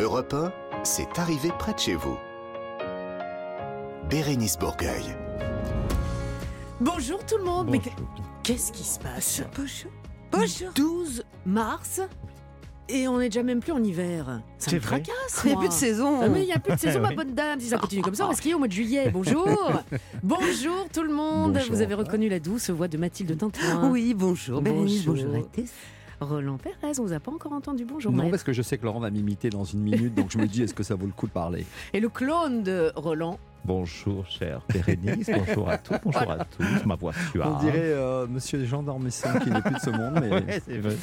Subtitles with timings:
[0.00, 0.50] Europe 1,
[0.82, 2.16] c'est arrivé près de chez vous.
[4.08, 5.04] Bérénice Bourgueil.
[6.80, 7.68] Bonjour tout le monde.
[7.70, 7.82] Mais
[8.42, 9.42] qu'est-ce qui se passe?
[9.54, 9.90] Bonjour.
[10.32, 10.68] Bonjour.
[10.74, 12.00] 12 mars
[12.88, 14.40] et on n'est déjà même plus en hiver.
[14.58, 15.42] Ça C'est me vrai tracasse.
[15.44, 16.20] Il n'y a plus de saison.
[16.22, 17.60] Ah, mais il n'y a plus de saison, ma bonne dame.
[17.60, 19.10] Si ça continue comme ça, on va skier au mois de juillet.
[19.12, 19.46] Bonjour.
[20.22, 21.52] Bonjour tout le monde.
[21.52, 21.74] Bonjour.
[21.74, 23.90] Vous avez reconnu la douce voix de Mathilde Tintoin.
[23.90, 24.62] Oui, bonjour.
[24.62, 25.26] Bérénice, Bonjour.
[25.26, 25.70] bonjour à tous.
[26.20, 27.84] Roland Pérez, on vous a pas encore entendu.
[27.84, 28.12] Bonjour.
[28.12, 28.30] Non, maître.
[28.30, 30.62] parce que je sais que Laurent va m'imiter dans une minute, donc je me dis,
[30.62, 31.64] est-ce que ça vaut le coup de parler?
[31.92, 33.38] Et le clone de Roland.
[33.64, 37.56] Bonjour, chère Bérénice, bonjour à tous, bonjour à tous, ma voix suave.
[37.56, 40.78] On dirait euh, Monsieur Jean d'Ormesson qui n'est plus de ce monde, mais Ouais, c'est
[40.78, 40.96] vrai.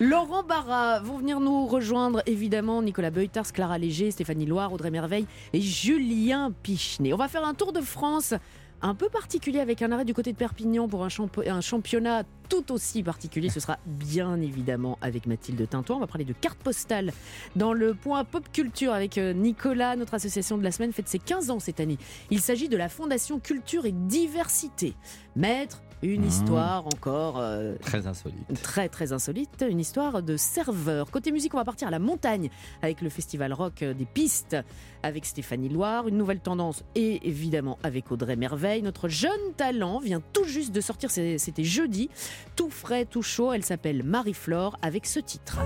[0.00, 5.26] Laurent Barra vont venir nous rejoindre évidemment Nicolas Beutars, Clara Léger, Stéphanie Loire, Audrey Merveille
[5.54, 7.14] et Julien Pichenet.
[7.14, 8.34] On va faire un tour de France
[8.84, 12.22] un peu particulier avec un arrêt du côté de Perpignan pour un, champ- un championnat
[12.50, 13.48] tout aussi particulier.
[13.48, 15.96] Ce sera bien évidemment avec Mathilde Tintoin.
[15.96, 17.10] On va parler de cartes postales
[17.56, 19.96] dans le point pop culture avec euh, Nicolas.
[19.96, 21.96] Notre association de la semaine fête ses 15 ans cette année.
[22.30, 24.94] Il s'agit de la Fondation Culture et Diversité.
[25.34, 25.82] Maître,
[26.12, 26.28] une Mmh.
[26.28, 28.62] histoire encore euh, très insolite.
[28.62, 31.10] très très insolite, une histoire de serveur.
[31.10, 32.50] Côté musique, on va partir à la montagne
[32.82, 34.56] avec le festival rock des pistes
[35.02, 38.82] avec Stéphanie Loire, une nouvelle tendance et évidemment avec Audrey Merveille.
[38.82, 42.08] Notre jeune talent vient tout juste de sortir, c'était jeudi,
[42.56, 43.52] tout frais, tout chaud.
[43.52, 45.58] Elle s'appelle Marie-Flore avec ce titre.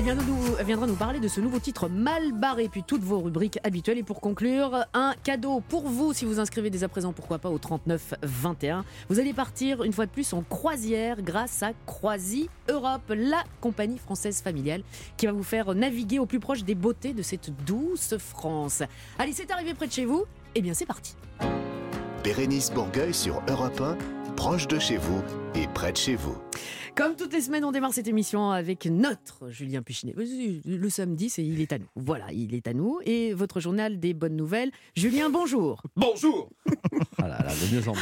[0.00, 3.98] Elle, viendra nous parler de ce nouveau titre mal barré, puis toutes vos rubriques habituelles.
[3.98, 7.50] Et pour conclure, un cadeau pour vous si vous inscrivez dès à présent, pourquoi pas,
[7.50, 8.86] au 39 21.
[9.10, 13.98] Vous allez partir une fois de plus en croisière grâce à Croisi Europe, la compagnie
[13.98, 14.84] française familiale
[15.18, 18.82] qui va vous faire naviguer au plus proche des beautés de cette douce France.
[19.18, 20.24] Allez, c'est arrivé près de chez vous.
[20.54, 21.14] Eh bien, c'est parti.
[22.24, 23.98] Bérénice Bourgueil sur Europe 1,
[24.34, 25.22] proche de chez vous
[25.54, 26.38] et près de chez vous.
[26.96, 30.14] Comme toutes les semaines, on démarre cette émission avec notre Julien Puchinet.
[30.16, 31.86] Le samedi, c'est il est à nous.
[31.96, 32.98] Voilà, il est à nous.
[33.04, 34.70] Et votre journal des bonnes nouvelles.
[34.94, 35.82] Julien, bonjour.
[35.96, 36.50] Bonjour
[37.18, 37.98] Ah là là, de mieux en mieux.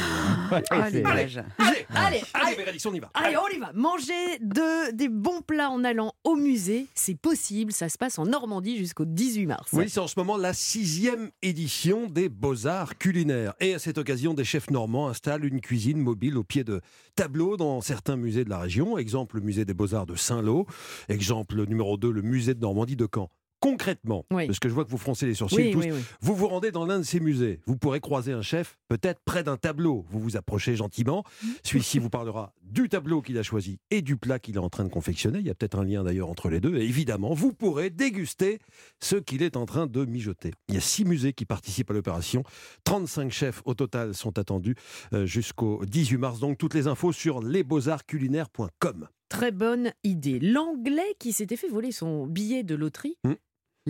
[0.51, 0.61] hein.
[0.71, 1.03] Allez.
[1.03, 3.71] Allez, allez, Allez, Bérénice, on y va Allez, on y va.
[3.73, 7.71] Manger de, des bons plats en allant au musée, c'est possible.
[7.71, 9.69] Ça se passe en Normandie jusqu'au 18 mars.
[9.73, 13.53] Oui, c'est en ce moment la sixième édition des Beaux-Arts culinaires.
[13.59, 16.81] Et à cette occasion, des chefs normands installent une cuisine mobile au pied de
[17.15, 18.97] tableaux dans certains musées de la région.
[18.97, 20.65] Exemple, le musée des Beaux-Arts de Saint-Lô.
[21.07, 23.29] Exemple numéro 2, le musée de Normandie de Caen.
[23.59, 24.47] Concrètement, Oui.
[24.47, 25.99] parce que je vois que vous froncez les sourcils Oui, tous, oui, oui.
[26.21, 27.59] Vous vous rendez dans l'un de ces musées.
[27.65, 30.05] Vous pourrez croiser un chef, peut-être près d'un tableau.
[30.09, 31.23] Vous vous approchez gentiment.
[31.63, 34.83] Celui-ci vous parlera du tableau qu'il a choisi et du plat qu'il est en train
[34.85, 35.39] de confectionner.
[35.39, 36.77] Il y a peut-être un lien d'ailleurs entre les deux.
[36.77, 38.59] Et évidemment, vous pourrez déguster
[39.01, 40.53] ce qu'il est en train de mijoter.
[40.69, 42.43] Il y a six musées qui participent à l'opération.
[42.85, 44.75] 35 chefs au total sont attendus
[45.13, 46.39] euh, jusqu'au 18 mars.
[46.39, 49.07] Donc toutes les infos sur lesbeauxartsculinaires.com.
[49.29, 50.39] Très bonne idée.
[50.39, 53.33] L'anglais qui s'était fait voler son billet de loterie Hmm.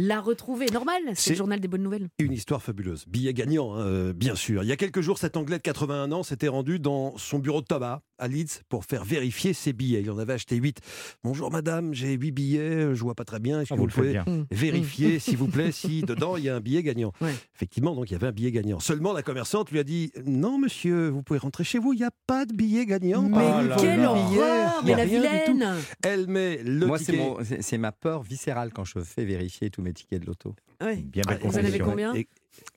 [0.08, 0.66] L'a retrouvé.
[0.72, 2.08] Normal, c'est C'est- le journal des bonnes nouvelles.
[2.20, 3.06] Une histoire fabuleuse.
[3.08, 4.64] Billet gagnant, hein, euh, bien sûr.
[4.64, 7.62] Il y a quelques jours, cet Anglais de 81 ans s'était rendu dans son bureau
[7.62, 10.02] de tabac à Leeds pour faire vérifier ses billets.
[10.02, 10.80] Il en avait acheté 8.
[11.24, 13.62] Bonjour madame, j'ai 8 billets, je vois pas très bien.
[13.62, 14.26] Est-ce Ah, que vous vous pouvez bien.
[14.52, 17.12] Vérifier, s'il vous plaît, si dedans il y a un billet gagnant?
[17.22, 17.34] Ouais.
[17.56, 18.80] Effectivement, donc il y avait un billet gagnant.
[18.80, 22.06] Seulement, la commerçante lui a dit Non, monsieur, vous pouvez rentrer chez vous, il n'y
[22.06, 23.24] a pas de billet gagnant.
[23.24, 23.38] Mais
[23.68, 25.66] là quelle horreur Mais la vilaine
[26.04, 27.22] Elle met le Moi, ticket.
[27.62, 30.56] c'est ma peur viscérale quand je fais vérifier tous mes tickets de loto.
[30.82, 30.98] Ouais.
[30.98, 32.14] Bien Ah, Vous en avez combien?
[32.14, 32.28] Et-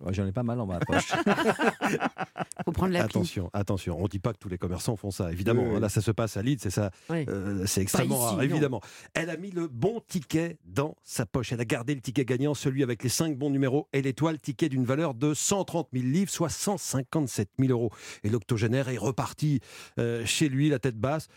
[0.01, 1.09] Ouais, J'en ai pas mal dans ma poche.
[2.65, 3.07] Faut prendre l'appli.
[3.11, 5.65] Attention, attention, on ne dit pas que tous les commerçants font ça, évidemment.
[5.65, 5.81] Oui, oui.
[5.81, 6.91] Là, ça se passe à Leeds, c'est ça.
[7.11, 8.43] Euh, c'est extrêmement ici, rare, non.
[8.43, 8.81] évidemment.
[9.15, 11.53] Elle a mis le bon ticket dans sa poche.
[11.53, 14.69] Elle a gardé le ticket gagnant, celui avec les cinq bons numéros et l'étoile, ticket
[14.69, 17.91] d'une valeur de 130 000 livres, soit 157 000 euros.
[18.23, 19.61] Et l'octogénaire est reparti
[19.99, 21.29] euh, chez lui, la tête basse.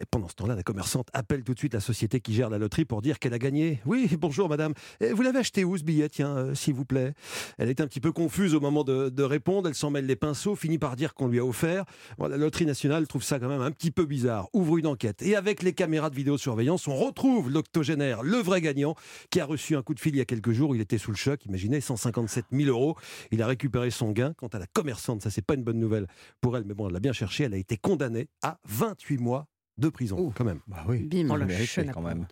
[0.00, 2.58] Et pendant ce temps-là, la commerçante appelle tout de suite la société qui gère la
[2.58, 3.80] loterie pour dire qu'elle a gagné.
[3.86, 4.74] Oui, bonjour madame.
[5.00, 7.14] Vous l'avez acheté où ce billet, tiens, euh, s'il vous plaît
[7.58, 9.68] Elle est un petit peu confuse au moment de, répondre.
[9.68, 11.84] Elle s'en mêle les pinceaux, finit par dire qu'on lui a offert.
[12.18, 14.48] La loterie nationale trouve ça quand même un petit peu bizarre.
[14.52, 15.22] Ouvre une enquête.
[15.22, 18.96] Et avec les caméras de vidéosurveillance, on retrouve l'octogénaire, le vrai gagnant,
[19.30, 20.74] qui a reçu un coup de fil il y a quelques jours.
[20.74, 21.44] Il était sous le choc.
[21.46, 22.96] Imaginez, 157 000 euros.
[23.30, 24.34] Il a récupéré son gain.
[24.36, 26.08] Quant à la commerçante, ça, c'est pas une bonne nouvelle
[26.40, 27.44] pour elle, mais bon, elle l'a bien cherché.
[27.44, 29.46] Elle a été condamnée à 28 mois
[29.78, 30.32] de prison, Ouh.
[30.36, 30.60] quand même.
[30.66, 31.02] bah oui.
[31.04, 31.28] Bim.
[31.30, 32.26] Oh, la mérité, quand même.
[32.26, 32.28] prendre.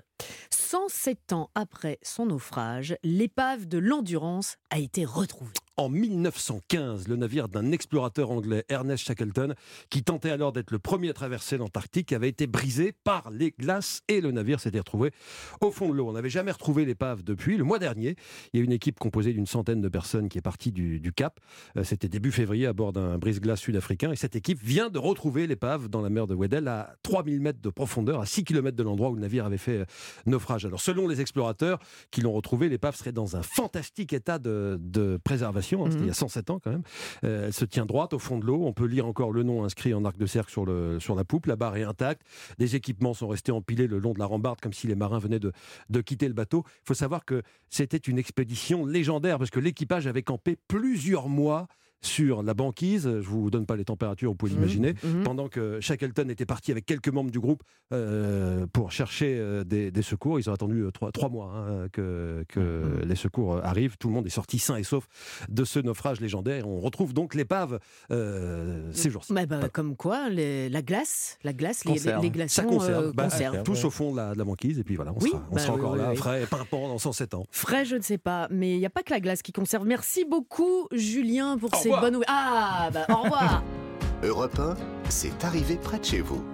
[0.50, 5.52] 107 ans après son naufrage, l'épave de l'Endurance a été retrouvée.
[5.76, 9.54] En 1915 le navire d'un explorateur anglais, Ernest Shackleton,
[9.90, 14.02] qui tentait alors d'être le premier à traverser l'Antarctique, avait été brisé par les glaces
[14.08, 15.12] et le navire s'était retrouvé
[15.60, 16.08] au fond de l'eau.
[16.08, 17.56] On n'avait jamais retrouvé l'épave depuis.
[17.56, 18.16] Le mois dernier,
[18.52, 21.40] il y a une équipe composée d'une centaine de personnes qui est partie du, Cap.
[21.76, 25.46] Euh, C'était début février à bord d'un brise-glace sud-africain et cette équipe vient de retrouver
[25.46, 28.82] l'épave dans la mer de Weddell à 3000 mètres de profondeur, à 6 km de
[28.82, 29.84] l'endroit où le navire avait fait euh,
[30.26, 30.64] naufrage.
[30.64, 31.78] Alors selon les explorateurs
[32.10, 35.61] qui l'ont retrouvé, l'épave serait dans un fantastique état de, de préservation.
[35.62, 36.04] Hein, C'était Mhm.
[36.04, 36.82] il y a 107 ans quand même.
[37.24, 38.62] Euh, elle se tient droite au fond de l'eau.
[38.64, 41.24] On peut lire encore le nom inscrit en arc de cercle sur, le, sur la
[41.24, 41.46] poupe.
[41.46, 42.22] La barre est intacte.
[42.58, 45.38] Des équipements sont restés empilés le long de la rambarde comme si les marins venaient
[45.40, 45.52] de,
[45.90, 46.64] de quitter le bateau.
[46.66, 51.68] Il faut savoir que c'était une expédition légendaire parce que l'équipage avait campé plusieurs mois
[52.02, 53.04] sur la banquise.
[53.04, 54.94] Je vous donne pas les températures, vous pouvez l'imaginer.
[55.04, 55.22] Mhm.
[55.24, 57.62] Pendant que Shackleton était parti avec quelques membres du groupe
[57.92, 61.86] euh, pour chercher euh, des, des secours, ils ont attendu euh, trois, trois mois hein,
[61.92, 63.08] que, que Mhm.
[63.08, 63.96] les secours arrivent.
[63.98, 65.06] Tout le monde est sorti sain et sauf
[65.48, 66.66] de ce naufrage légendaire.
[66.68, 67.78] On retrouve donc l'épave
[68.10, 69.32] euh, ces jours-ci.
[69.32, 72.22] Bah, bah, comme quoi, les- la glace, la glace, les, Conserve.
[72.22, 73.04] les glaçons Ça conserve.
[73.06, 73.28] euh, Bah,
[73.64, 75.54] tous au fond de la, de la banquise, et puis voilà, on Oui, sera, on
[75.54, 77.44] bah sera oui, encore oui, là, frais et pimpant dans 107 ans.
[77.50, 79.86] Frais, je ne sais pas, mais il n'y a pas que la glace qui conserve.
[79.86, 82.10] Merci beaucoup, Julien, pour ces revoir.
[82.28, 83.62] Ah, bah, au revoir.
[84.22, 84.74] Europe 1,
[85.08, 86.44] c'est arrivé près de chez vous.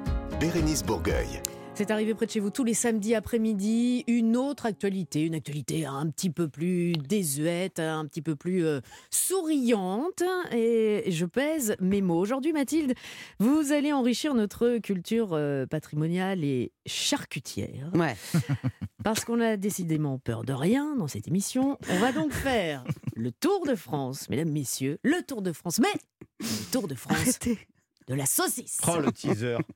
[0.40, 1.42] Bérénice Bourgueil.
[1.78, 4.02] C'est arrivé près de chez vous tous les samedis après-midi.
[4.08, 8.80] Une autre actualité, une actualité un petit peu plus désuète, un petit peu plus euh,
[9.12, 10.24] souriante.
[10.50, 12.18] Et je pèse mes mots.
[12.18, 12.94] Aujourd'hui, Mathilde,
[13.38, 17.92] vous allez enrichir notre culture euh, patrimoniale et charcutière.
[17.94, 18.16] Ouais.
[19.04, 21.78] Parce qu'on a décidément peur de rien dans cette émission.
[21.90, 22.82] On va donc faire
[23.14, 24.98] le Tour de France, mesdames, messieurs.
[25.04, 26.00] Le Tour de France, mais
[26.40, 27.68] le Tour de France Arrêtez.
[28.08, 28.78] De la saucisse.
[28.86, 29.56] Oh, le teaser.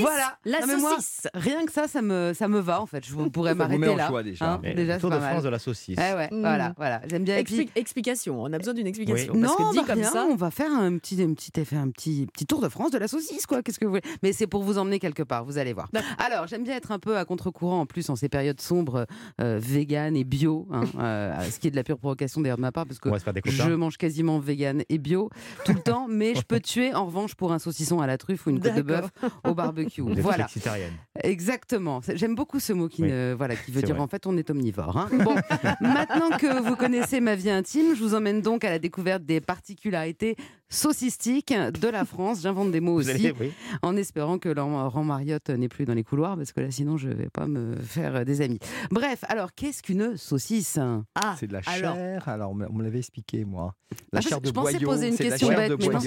[0.00, 0.38] Voilà.
[0.44, 1.28] La Non, mais moi, saucisse.
[1.34, 3.04] Rien que ça, ça me, ça me va en fait.
[3.06, 4.08] Je pourrais m'arrêter là.
[4.08, 4.54] joie, déjà.
[4.54, 5.30] Hein, déjà, Tour de mal.
[5.32, 5.98] France de la saucisse.
[5.98, 6.40] Ouais, Mm.
[6.40, 7.00] voilà, voilà.
[7.08, 7.36] J'aime bien.
[7.38, 9.32] Expli- explication, on a besoin d'une explication.
[9.34, 9.40] Oui.
[9.40, 10.26] Parce non, que dit bah comme rien, ça.
[10.30, 12.98] on va faire un petit, un petit, effet- un petit, petit tour de France de
[12.98, 13.62] la saucisse, quoi.
[13.62, 14.02] Qu'est-ce que vous voulez?
[14.22, 15.88] Mais c'est pour vous emmener quelque part, vous allez voir.
[16.18, 19.06] Alors, j'aime bien être un peu à contre-courant en plus en ces périodes sombres,
[19.40, 22.62] euh, vegan et bio, hein, euh, ce qui est de la pure provocation d'ailleurs de
[22.62, 23.10] ma part, parce que
[23.46, 25.30] je mange quasiment vegan et bio
[25.64, 28.46] tout le temps, mais je peux tuer en revanche pour un saucisson à la truffe
[28.46, 29.10] ou une côte de bœuf
[29.44, 30.00] au barbecue.
[30.02, 30.46] Vous voilà.
[31.22, 32.00] Exactement.
[32.14, 33.10] J'aime beaucoup ce mot qui, Oui.
[33.10, 34.04] ne- voilà, qui veut dire vrai.
[34.04, 34.96] en fait on est omnivore.
[34.96, 35.08] hein.
[35.24, 35.34] Bon,
[35.80, 39.40] maintenant que vous connaissez ma vie intime, je vous emmène donc à la découverte des
[39.40, 40.36] particularités
[40.68, 42.40] saucistiques de la France.
[42.42, 43.52] J'invente des mots aussi, allez, oui.
[43.82, 47.08] en espérant que Laurent Mariotte n'est plus dans les couloirs, parce que là sinon je
[47.08, 48.58] vais pas me faire des amis.
[48.90, 50.78] Bref, alors qu'est-ce qu'une saucisse?
[51.14, 52.28] Ah, C'est de la chair.
[52.28, 53.74] Alors, on me on me l'avait expliqué, moi.
[54.12, 54.88] La Ah, je- chair de je pensais boyau.
[54.88, 55.98] poser une c'est de la question chair bête, de mais Je non.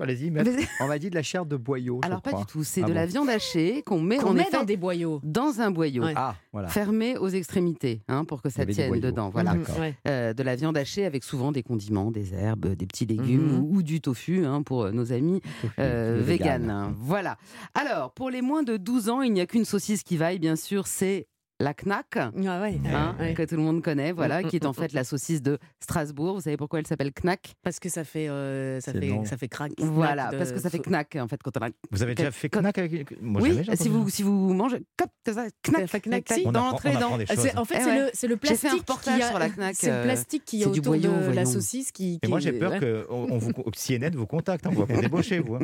[0.00, 0.32] Allez-y,
[0.80, 2.00] On m'a dit de la chair de boyau.
[2.02, 2.44] je Alors pas crois.
[2.44, 2.94] du tout, c'est Ah de bon.
[2.94, 5.20] la viande hachée qu'on met qu'on dans des boyaux.
[5.24, 6.04] dans un boyau.
[6.04, 6.12] Ouais.
[6.16, 6.68] Ah, voilà.
[6.68, 9.30] Fermé aux extrémités, hein, pour que ça tienne dedans.
[9.30, 9.54] Voilà.
[9.78, 9.94] Ouais.
[10.08, 13.58] Euh, de la viande hachée avec souvent des condiments, des herbes, des petits légumes Mhm.
[13.60, 15.40] ou, ou du tofu hein, pour euh, nos amis
[15.78, 16.62] euh, véganes.
[16.62, 16.70] vegan.
[16.70, 16.94] hein.
[16.98, 17.36] Voilà.
[17.74, 20.56] Alors, pour les moins de 12 ans, il n'y a qu'une saucisse qui vaille, bien
[20.56, 21.26] sûr, c'est
[21.60, 22.16] la Knack.
[22.16, 22.30] Ah
[22.62, 23.34] ouais, hein, ouais.
[23.34, 25.58] que tout le monde connaît, voilà, Mm, qui est en mm, fait la saucisse de
[25.80, 26.34] Strasbourg.
[26.34, 27.54] Vous savez pourquoi elle s'appelle Knack?
[27.62, 29.24] Parce que ça fait, euh, ça fait, long.
[29.24, 29.72] ça fait crack.
[29.78, 31.68] Voilà, de- parce que ça fait Knack en fait quand on a.
[31.90, 33.20] Vous avez déjà fait knack avec.
[33.22, 36.42] Moi, oui, si vous si vous mangez, cop, ça, Knack, Ça fait knack, si.
[36.44, 36.90] On dans en fait,
[37.30, 38.70] Eh c'est le, c'est le J'ai fait plastique.
[38.70, 40.80] un reportage qui a- sur la Knack, C'est le euh, plastique qui est c'est du
[40.80, 42.18] autour boyau, de la saucisse qui.
[42.22, 44.66] Et moi, j'ai peur que on, vous, CNN vous contacte.
[44.66, 45.54] hein, on va pour débaucher, vous.
[45.56, 45.60] hein.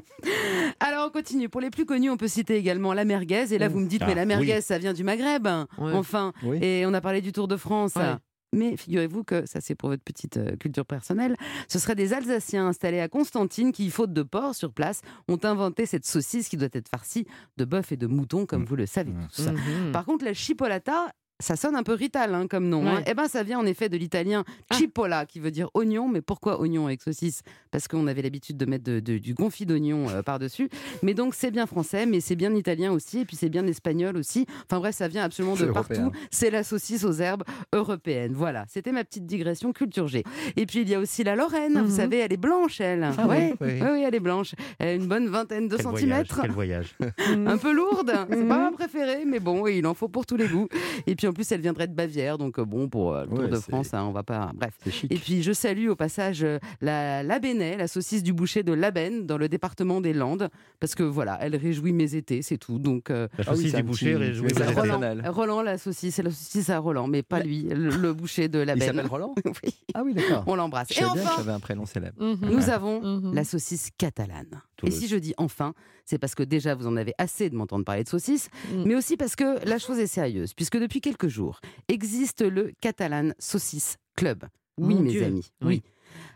[0.80, 1.48] Alors on continue.
[1.48, 3.52] Pour les plus connus, on peut citer également la merguez.
[3.52, 3.72] Et là, Mm.
[3.72, 5.46] vous me dites, Ah, mais la merguez, ça vient du Maghreb.
[5.80, 5.92] Ouais.
[5.94, 6.58] Enfin, Oui.
[6.62, 7.94] et on a parlé du Tour de France.
[7.96, 8.14] Ouais.
[8.52, 11.36] Mais figurez-vous que, ça c'est pour votre petite euh, culture personnelle,
[11.68, 15.86] ce seraient des Alsaciens installés à Constantine qui, faute de porc sur place, ont inventé
[15.86, 17.26] cette saucisse qui doit être farcie
[17.58, 18.66] de bœuf et de mouton, comme Mm.
[18.66, 19.28] vous le savez Mm.
[19.34, 19.46] tous.
[19.46, 19.92] Mhm.
[19.92, 22.84] Par contre, la chipolata, ça sonne un peu rital hein, comme nom.
[22.84, 22.90] Ouais.
[22.98, 23.02] hein.
[23.06, 24.76] Eh ben, ça vient en effet de l'italien Ah.
[24.76, 26.08] cipolla, qui veut dire oignon.
[26.08, 27.42] Mais pourquoi oignon avec saucisse?
[27.72, 30.68] Parce qu'on avait l'habitude de mettre de- de- du confit d'oignon euh, par-dessus.
[31.02, 34.16] Mais donc, c'est bien français, mais c'est bien italien aussi, et puis c'est bien espagnol
[34.16, 34.46] aussi.
[34.68, 36.12] Enfin bref, ça vient absolument de partout.
[36.30, 37.42] C'est la saucisse aux herbes
[37.72, 38.32] européennes.
[38.34, 40.22] Voilà, c'était ma petite digression culture G.
[40.56, 41.74] Et puis, il y a aussi la Lorraine.
[41.74, 41.82] Mhm.
[41.84, 43.04] Vous savez, elle est blanche, elle.
[43.04, 43.54] Ah oui, ouais.
[43.60, 43.68] oui.
[43.80, 44.54] Oui, oui, elle est blanche.
[44.78, 46.96] Elle a une bonne vingtaine de Quel voyage, centimètres quel voyage.
[47.46, 48.12] un peu lourde.
[48.28, 48.62] C'est pas Mhm.
[48.64, 50.68] ma préférée, mais bon, il en faut pour tous les goûts.
[51.06, 53.38] Et puis en plus, elle viendrait de Bavière, donc euh, bon, pour euh, le Tour
[53.40, 54.50] Ouais, de France, hein, on va pas.
[54.54, 54.74] Bref.
[55.08, 59.26] Et puis je salue au passage euh, la Labennais, la saucisse du boucher de Labenne,
[59.26, 60.48] dans le département des Landes,
[60.80, 62.78] parce que voilà, elle réjouit mes étés, c'est tout.
[62.78, 64.80] Donc euh, La Ah oui, saucisse du boucher, petit- un étés.
[64.80, 65.22] Roland.
[65.32, 68.60] Roland, la saucisse, c'est la saucisse à Roland, mais pas lui, le, le boucher de
[68.60, 68.86] Il Labenne.
[68.88, 69.34] s'appelle Roland
[69.64, 70.44] Oui, Ah oui, d'accord.
[70.46, 70.90] on l'embrasse.
[70.90, 72.16] Et savais bien que enfin, j'avais un prénom célèbre.
[72.42, 73.34] Nous avons Mhm.
[73.34, 74.60] la saucisse catalane.
[74.82, 75.74] Et si je dis enfin,
[76.10, 78.84] c'est parce que déjà vous en avez assez de m'entendre parler de saucisses, Mm.
[78.84, 83.30] mais aussi parce que la chose est sérieuse, puisque depuis quelques jours existe le Catalan
[83.38, 84.44] Saucisse Club.
[84.76, 85.24] Oui, Mon mes Dieu.
[85.24, 85.50] amis.
[85.62, 85.66] Oui.
[85.68, 85.82] Oui.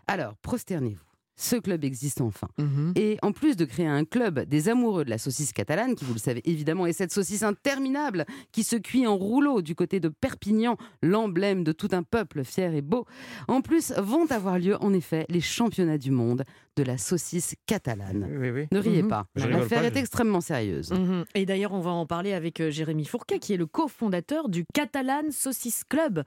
[0.06, 1.00] Alors, prosternez-vous.
[1.36, 2.46] Ce club existe enfin.
[2.58, 2.92] Mhm.
[2.96, 6.12] Et en plus de créer un club des amoureux de la saucisse catalane, qui vous
[6.14, 10.08] le savez évidemment est cette saucisse interminable qui se cuit en rouleau du côté de
[10.08, 13.04] Perpignan, l'emblème de tout un peuple fier et beau,
[13.48, 16.44] en plus vont avoir lieu en effet les championnats du monde
[16.76, 18.28] de la saucisse catalane.
[18.38, 18.66] Oui, oui.
[18.70, 19.08] Ne riez Mhm.
[19.08, 20.92] pas, l'affaire est extrêmement sérieuse.
[20.92, 21.24] Mhm.
[21.34, 24.64] Et d'ailleurs, on va en parler avec euh, Jérémy Fourquet, qui est le cofondateur du
[24.72, 26.22] Catalan Saucisse Club.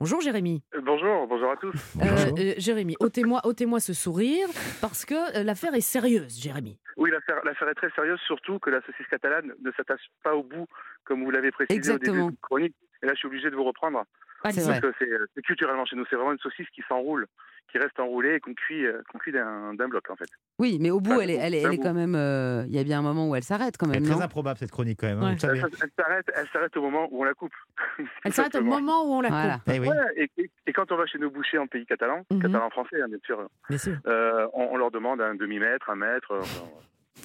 [0.00, 0.62] Bonjour Jérémy.
[0.74, 1.74] Euh, Bonjour, bonjour à tous.
[2.00, 2.04] Euh,
[2.38, 4.48] euh, Jérémy, ôtez-moi ôtez-moi ce sourire,
[4.80, 6.78] parce que euh, l'affaire est sérieuse, Jérémy.
[6.96, 10.42] Oui, l'affaire l'affaire est très sérieuse, surtout que la saucisse catalane ne s'attache pas au
[10.42, 10.66] bout,
[11.04, 12.14] comme vous l'avez précisé au Exactement.
[12.16, 12.74] début de la chronique.
[13.02, 14.04] Et là, je suis obligé de vous reprendre.
[14.42, 17.26] Parce que c'est culturellement chez nous, c'est vraiment une saucisse qui s'enroule,
[17.70, 20.28] qui reste enroulée et qu'on cuit, euh, qu'on cuit d'un bloc, en fait.
[20.58, 22.14] Oui, mais au bout, Enfin, elle est, elle est, elle est quand même.
[22.14, 24.18] euh, Il y a bien un moment où elle s'arrête quand Elle est même, très
[24.18, 25.38] non improbable cette chronique quand même, hein, Ouais.
[25.38, 25.58] savez.
[25.58, 27.52] Elle, elle s'arrête, elle s'arrête au moment où on la coupe.
[28.24, 29.36] Elle s'arrête au moment où on la coupe.
[29.38, 29.60] Voilà.
[29.66, 29.88] Eh oui.
[29.88, 32.40] Ouais, et, et- et quand on va chez nos bouchers en pays catalan, Mhm.
[32.40, 33.96] catalan français, hein, bien sûr, Bien sûr.
[34.06, 36.40] euh, on, on leur demande un demi-mètre, un mètre, euh,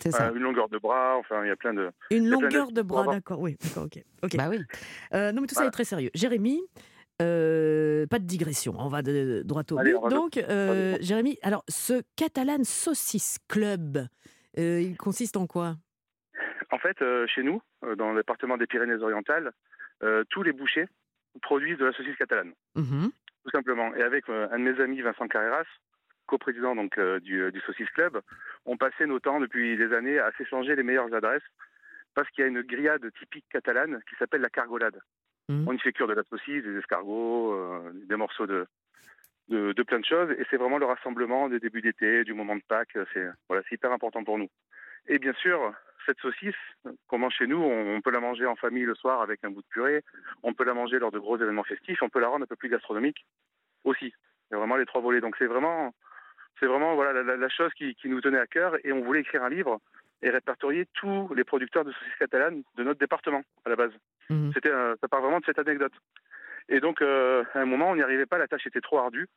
[0.05, 0.27] C'est ça.
[0.29, 1.91] euh, une longueur de bras, enfin, il y a plein de.
[2.11, 3.39] Une longueur de- de bras, d'accord.
[3.39, 4.03] Oui, d'accord, ok.
[4.23, 4.37] ok.
[4.37, 4.59] Bah oui.
[5.13, 6.11] Euh, non, mais tout ça est très sérieux.
[6.13, 6.61] Jérémy,
[7.21, 10.09] euh, pas de digression, on va de, droit au Allez, but.
[10.09, 10.97] Donc, euh.
[11.01, 14.05] Jérémy, alors, ce Catalan Saucisse Club,
[14.59, 15.75] euh, il consiste en quoi?
[16.71, 19.51] En fait, euh, chez nous, euh, dans le département des Pyrénées-Orientales,
[20.03, 20.87] euh, tous les bouchers
[21.41, 23.09] produisent de la saucisse catalane, Mhm.
[23.43, 23.93] tout simplement.
[23.95, 25.63] Et avec euh, un de mes amis, Vincent Carreras,
[26.25, 28.21] coprésident donc euh, du, euh, du Saucisse Club,
[28.65, 31.43] on passait nos temps depuis des années à s'échanger les meilleures adresses
[32.13, 34.99] parce qu'il y a une grillade typique catalane qui s'appelle la cargolade.
[35.49, 35.67] Mhm.
[35.67, 38.65] On y fait cuire de la saucisse, des escargots, euh, des morceaux de,
[39.49, 40.31] de, de plein de choses.
[40.31, 42.97] Et c'est vraiment le rassemblement des débuts d'été, du moment de Pâques.
[43.13, 44.49] C'est voilà, c'est hyper important pour nous.
[45.07, 45.73] Et bien sûr,
[46.05, 46.55] cette saucisse,
[47.07, 49.51] qu'on mange chez nous, on, on peut la manger en famille le soir avec un
[49.51, 50.03] bout de purée.
[50.41, 52.01] On peut la manger lors de gros événements festifs.
[52.01, 53.25] On peut la rendre un peu plus gastronomique
[53.83, 54.13] aussi.
[54.49, 55.21] Il y a vraiment les trois volets.
[55.21, 55.93] Donc c'est vraiment,
[56.59, 58.75] c'est vraiment voilà la, chose qui, qui nous tenait à cœur.
[58.83, 59.79] Et on voulait écrire un livre
[60.21, 63.91] et répertorier tous les producteurs de saucisses catalanes de notre département à la base.
[64.29, 64.51] Mhm.
[64.53, 65.93] C'était, un- ça part vraiment de cette anecdote.
[66.69, 69.27] Et donc, euh, à un moment, on n'y arrivait pas, la tâche était trop ardue.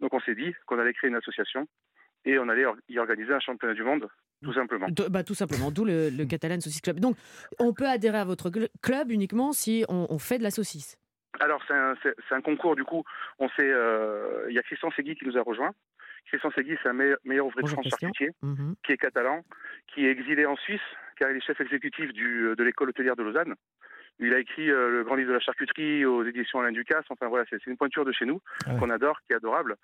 [0.00, 1.68] Donc, on s'est dit qu'on allait créer une association
[2.24, 4.08] et on allait y organiser un championnat du monde,
[4.42, 4.88] tout simplement.
[4.88, 6.98] De- bah, tout simplement, d'où le, le Catalan Saucisse Club.
[6.98, 7.16] Donc,
[7.60, 10.96] on peut adhérer à votre cl- club uniquement si on, on fait de la saucisse.
[11.40, 13.04] Alors, c'est un, concours, du coup.
[13.38, 15.70] On euh, il y a Christian Segui qui nous a rejoint.
[16.26, 18.08] Christian Segui, c'est un meilleur, meilleur ouvrier de France Christian.
[18.08, 18.30] charcutier,
[18.84, 19.42] qui est catalan,
[19.88, 20.80] qui est exilé en Suisse,
[21.16, 23.54] car il est chef exécutif du, de l'école hôtelière de Lausanne.
[24.18, 27.04] Il a écrit euh, Le Grand Livre de la charcuterie aux éditions Alain Ducasse.
[27.10, 28.78] Enfin, voilà, c'est une pointure de chez nous, Ah ouais.
[28.78, 29.76] qu'on adore, qui est adorable.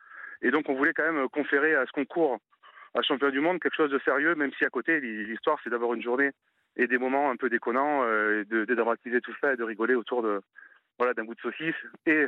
[0.42, 2.38] Et donc, on voulait quand même conférer à ce concours,
[2.94, 5.94] à champion du monde, quelque chose de sérieux, même si à côté, l'histoire, c'est d'avoir
[5.94, 6.30] une journée
[6.76, 10.22] et des moments un peu déconnants, euh, de, de tout ça et de rigoler autour
[10.22, 10.40] de
[10.98, 11.74] voilà d'un bout de saucisse.
[12.06, 12.26] Et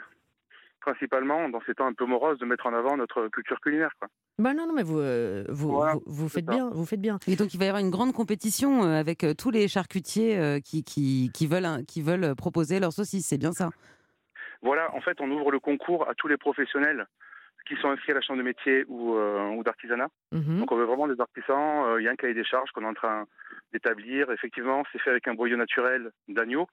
[0.81, 3.93] principalement, dans ces temps un peu moroses, de mettre en avant notre culture culinaire.
[3.99, 4.09] Quoi.
[4.39, 6.53] Bah non, non, mais vous, euh, vous, Voilà, vous, vous faites ça.
[6.53, 7.19] bien, vous faites bien.
[7.27, 10.61] Et donc il va y avoir une grande compétition euh, avec euh, tous les charcutiers
[10.65, 13.71] qui, qui, qui veulent, qui veulent proposer leurs saucisses, c'est bien ça
[14.63, 17.07] Voilà, en fait, on ouvre le concours à tous les professionnels
[17.71, 20.09] qui sont inscrits à la chambre de métier ou, euh, ou d'artisanat.
[20.33, 20.59] Mhm.
[20.59, 21.85] Donc on veut vraiment des artisans.
[21.87, 23.27] Euh, Il y a un cahier des charges qu'on est en train
[23.73, 24.31] d'établir.
[24.31, 26.67] Effectivement, c'est fait avec un boyau naturel d'agneau.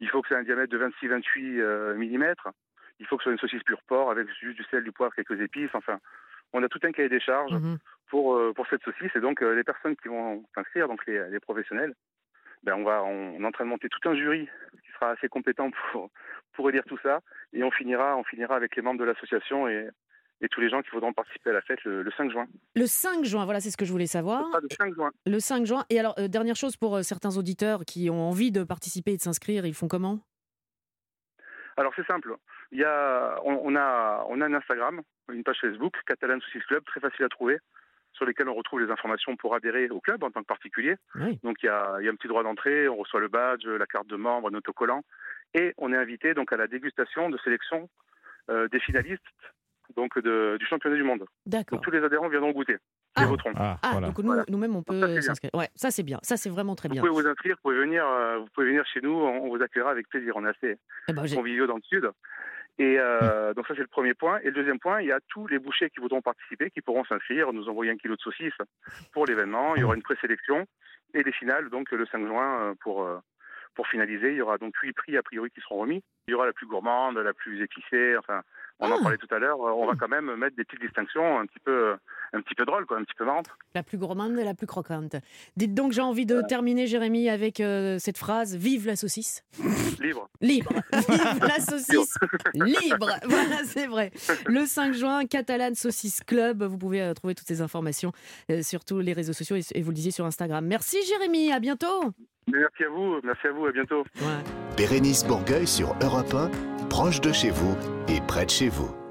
[0.00, 2.34] Il faut que c'est un diamètre de 26-28 mm.
[3.00, 5.14] Il faut que ce soit une saucisse pure porc avec juste du sel, du poivre,
[5.14, 5.70] quelques épices.
[5.74, 5.98] Enfin,
[6.52, 7.78] on a tout un cahier des charges Mhm.
[8.08, 9.10] pour, euh, pour cette saucisse.
[9.16, 11.94] Et donc, euh, les personnes qui vont s'inscrire, donc les, les professionnels,
[12.62, 14.48] ben, on, va, on, est en train de monter tout un jury
[14.84, 16.10] qui sera assez compétent pour,
[16.52, 17.20] pour élire tout ça.
[17.52, 19.88] Et on finira, on finira avec les membres de l'association et,
[20.40, 22.46] et tous les gens qui voudront participer à la fête le, le 5 juin.
[22.76, 24.44] Le 5 juin, voilà, c'est ce que je voulais savoir.
[24.62, 25.10] Le 5 juin.
[25.26, 25.84] Le 5 juin.
[25.90, 29.22] Et alors, euh, dernière chose pour certains auditeurs qui ont envie de participer et de
[29.22, 30.20] s'inscrire, ils font comment?
[31.76, 32.34] Alors c'est simple.
[32.72, 35.00] Il y a, on, on a, on a un Instagram,
[35.32, 37.58] une page Facebook, Catalan Saucisse Club, très facile à trouver,
[38.12, 40.96] sur lesquels on retrouve les informations pour adhérer au club en tant que particulier.
[41.16, 41.38] Oui.
[41.42, 43.66] Donc il y a, il y a un petit droit d'entrée, on reçoit le badge,
[43.66, 45.02] la carte de membre, un autocollant,
[45.52, 47.88] et on est invité donc à la dégustation de sélection
[48.50, 49.22] euh, des finalistes
[49.96, 51.24] donc de- du championnat du monde.
[51.72, 52.78] Donc tous les adhérents viendront goûter
[53.16, 53.22] Ah.
[53.22, 53.52] et voteront.
[53.56, 54.06] Ah, Ah, voilà.
[54.08, 54.44] donc nous, Voilà.
[54.48, 55.50] nous-mêmes, on peut s'inscrire.
[55.54, 56.18] Ouais, ça c'est bien.
[56.22, 57.02] Ça c'est vraiment très Vous bien.
[57.02, 59.62] pouvez vous inscrire, vous pouvez venir, euh, vous pouvez venir chez nous, on, on vous
[59.62, 60.32] accueillera avec plaisir.
[60.36, 60.78] On est assez
[61.08, 62.10] Eh ben, conviviaux dans le sud.
[62.78, 64.40] Et euh, donc ça c'est le premier point.
[64.40, 67.04] Et le deuxième point, il y a tous les bouchers qui voudront participer, qui pourront
[67.04, 68.52] s'inscrire, nous envoyer un kilo de saucisses
[69.12, 69.76] pour l'événement.
[69.76, 70.66] Il y aura une présélection
[71.14, 73.08] et les finales donc le 5 juin euh, pour
[73.76, 74.30] pour finaliser.
[74.30, 76.02] Il y aura donc huit prix a priori qui seront remis.
[76.26, 78.16] Il y aura la plus gourmande, la plus épicée.
[78.16, 78.42] Enfin,
[78.80, 79.02] on en Ah.
[79.02, 79.58] parlait tout à l'heure.
[79.60, 81.94] On va quand même mettre des petites distinctions un petit peu
[82.34, 83.46] un petit peu drôle, quoi, un petit peu marrante.
[83.74, 85.16] La plus gourmande et la plus croquante.
[85.56, 89.44] Dites donc, j'ai envie de terminer, Jérémy, avec euh, cette phrase Vive la saucisse.
[90.00, 90.28] Libre.
[90.40, 90.72] Libre.
[90.92, 92.14] Vive la saucisse.
[92.54, 93.10] Libre.
[93.24, 94.10] Voilà, c'est vrai.
[94.46, 96.62] Le 5 juin, Catalane Saucisse Club.
[96.62, 98.12] Vous pouvez euh, trouver toutes ces informations
[98.50, 100.66] euh, sur tous les réseaux sociaux et, et vous le disiez sur Instagram.
[100.66, 101.52] Merci, Jérémy.
[101.52, 102.12] À bientôt.
[102.52, 104.04] Merci à vous, merci à vous, à bientôt.
[104.76, 106.50] Bérénice Bourgueil sur Europe 1,
[106.88, 107.76] proche de chez vous
[108.08, 109.03] et près de chez vous.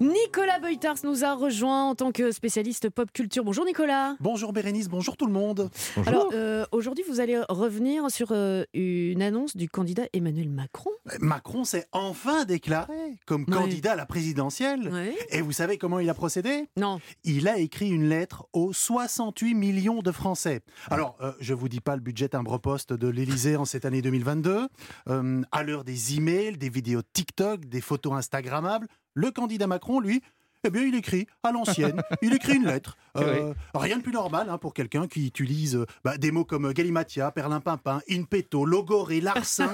[0.00, 3.44] Nicolas Beutars nous a rejoint en tant que spécialiste pop culture.
[3.44, 4.16] Bonjour Nicolas.
[4.18, 5.70] Bonjour Bérénice, bonjour tout le monde.
[6.06, 10.90] Alors euh, aujourd'hui, vous allez revenir sur euh, une annonce du candidat Emmanuel Macron.
[11.20, 12.92] Macron s'est enfin déclaré
[13.26, 14.92] comme candidat à la présidentielle.
[15.30, 16.68] Et vous savez comment il a procédé?
[16.76, 17.00] Non.
[17.22, 20.62] Il a écrit une lettre aux 68 millions de Français.
[20.90, 24.68] Alors, euh, je vous dis pas le budget timbre-poste de l'Élysée en cette année 2022.
[25.08, 30.22] Euh, à l'heure des emails, des vidéos TikTok, des photos Instagrammables, le candidat Macron, lui,
[30.66, 32.02] eh bien, il écrit à l'ancienne.
[32.22, 32.96] il écrit une lettre.
[33.16, 36.72] Euh, Rien de plus normal hein, pour quelqu'un qui utilise euh, bah, des mots comme
[36.72, 39.72] galimatia, perlimpinpin, inpeto, logoré, larcin,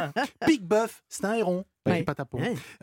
[0.46, 1.64] pic-bœuf, c'est un héron.
[1.86, 2.04] Ouais.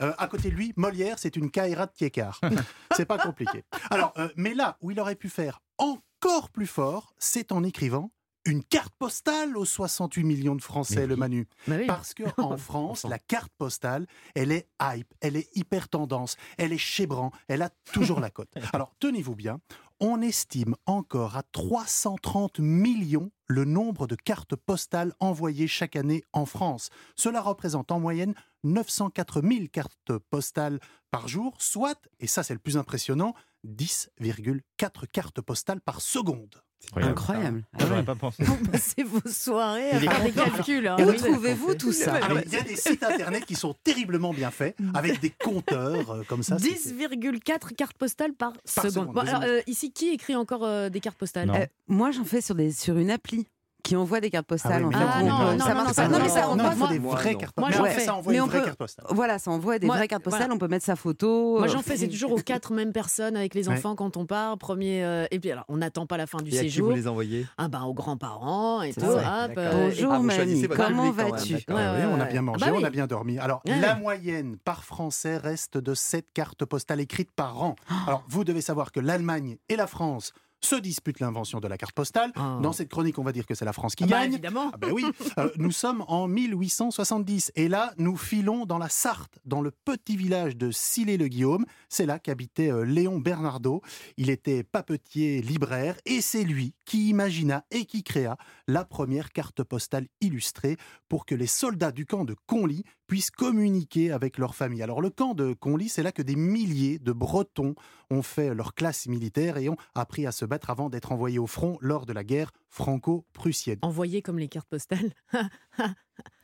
[0.01, 2.41] Euh, à côté de lui, Molière, c'est une caïra de Tiécart.
[2.97, 3.63] c'est pas compliqué.
[3.91, 8.09] Alors, mais là où il aurait pu faire encore plus fort, c'est en écrivant
[8.45, 11.15] une carte postale aux 68 millions de Français, le.
[11.15, 11.47] Manu.
[11.67, 11.85] Oui.
[11.87, 16.73] Parce que en France, la carte postale, elle est hype, elle est hyper tendance, elle
[16.73, 18.49] est chébran, elle a toujours la cote.
[18.73, 19.59] Alors, tenez-vous bien,
[19.99, 26.45] on estime encore à 330 millions le nombre de cartes postales envoyées chaque année en
[26.45, 26.89] France.
[27.15, 30.79] Cela représente en moyenne 904 000 cartes postales
[31.11, 33.33] par jour, soit, et ça c'est le plus impressionnant,
[33.65, 36.61] 10,4 cartes postales par seconde.
[36.95, 37.63] Incroyable.
[37.73, 38.03] Ah J'aurais ouais.
[38.03, 38.43] pas pensé.
[38.43, 40.87] Vous passez vos soirées à faire des calculs.
[40.87, 40.97] hein.
[40.99, 44.49] Où trouvez-vous tout ça Alors, il y a des sites internet qui sont terriblement bien
[44.51, 46.57] faits, avec des compteurs euh, comme ça.
[46.57, 48.91] c'est- 10,4 cartes postales par, Par seconde.
[48.91, 51.49] seconde, Bon, alors, euh, ici, qui écrit encore euh, des cartes postales?
[51.51, 53.47] Euh, Moi, j'en fais sur, des, sur une appli
[53.89, 54.73] qui envoie des cartes postales.
[54.75, 55.03] Ah oui, en mais fait.
[55.11, 55.93] Ah On non, peut- non, ça non, marche non, pas.
[55.93, 56.41] ça Non, mais ça,
[56.75, 57.87] faut des moi, vraies cartes Moi, postales.
[57.87, 59.15] j'en Mais envoie on peut-.
[59.15, 60.51] Voilà, ça envoie des vraies cartes postales.
[60.51, 61.57] On peut mettre sa photo.
[61.57, 64.25] Moi, euh, j'en fais, c'est toujours aux quatre mêmes personnes avec les enfants quand on
[64.25, 64.57] part.
[64.59, 66.89] Premier, euh, et puis alors, on n'attend pas la fin du Et à qui séjour.
[66.89, 67.47] vous les envoyez?
[67.57, 69.01] Ah ben, aux grands-parents et tout.
[69.01, 71.55] euh, Bonjour, Ah, mamie, comment vas-tu?
[71.67, 72.81] on a bien mangé, Ah bah oui.
[72.83, 73.39] on a bien dormi.
[73.39, 77.75] Alors, la moyenne par Français reste de 7 cartes postales écrites par an.
[78.07, 81.93] Alors, vous devez savoir que l'Allemagne et la France se disputent l'invention de la carte
[81.95, 82.31] postale.
[82.35, 82.59] Ah.
[82.61, 84.33] Dans cette chronique, on va dire que c'est la France qui Ah bah, gagne.
[84.33, 84.71] évidemment.
[84.73, 85.05] Ah ben oui,
[85.37, 90.17] Euh, nous sommes en 1870 et là, nous filons dans la Sarthe, dans le petit
[90.17, 91.65] village de Sillé-le-Guillaume.
[91.89, 93.81] C'est là qu'habitait euh, Léon Bernardo.
[94.17, 99.63] Il était papetier, libraire et c'est lui qui imagina et qui créa la première carte
[99.63, 104.83] postale illustrée pour que les soldats du camp de Conly puissent communiquer avec leur famille.
[104.83, 107.73] Alors le camp de Conly, c'est là que des milliers de Bretons
[108.11, 111.47] ont fait leur classe militaire et ont appris à se battre avant d'être envoyés au
[111.47, 113.79] front lors de la guerre franco-prussienne.
[113.81, 115.11] Envoyé comme les cartes postales.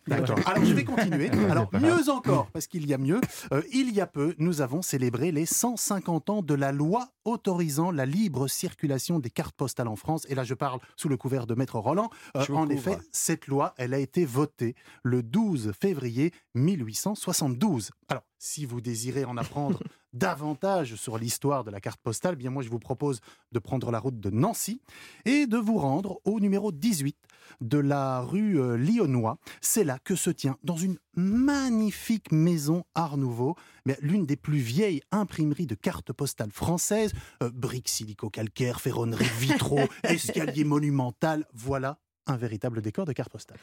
[0.08, 0.39] D'accord.
[0.45, 1.30] Alors je vais continuer.
[1.49, 4.82] Alors mieux encore, parce qu'il y a mieux, euh, il y a peu, nous avons
[4.82, 9.95] célébré les 150 ans de la loi autorisant la libre circulation des cartes postales en
[9.95, 10.25] France.
[10.29, 12.09] Et là, je parle sous le couvert de Maître Roland.
[12.35, 12.71] Euh, en couvre.
[12.71, 17.91] effet, cette loi, elle a été votée le 12 février 1872.
[18.07, 19.81] Alors, si vous désirez en apprendre
[20.13, 23.19] davantage sur l'histoire de la carte postale, bien moi, je vous propose
[23.51, 24.81] de prendre la route de Nancy
[25.25, 27.17] et de vous rendre au numéro 18
[27.61, 29.38] de la rue euh, Lionnois.
[29.61, 34.57] C'est là que se tient, dans une magnifique maison Art Nouveau, mais l'une des plus
[34.57, 42.37] vieilles imprimeries de cartes postales françaises, euh, briques silico-calcaires, ferronneries, vitraux, escalier monumental, voilà un
[42.37, 43.57] véritable décor de carte postale.